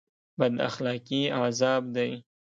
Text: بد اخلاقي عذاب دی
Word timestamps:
بد 0.39 0.53
اخلاقي 0.67 1.21
عذاب 1.41 1.83
دی 1.95 2.11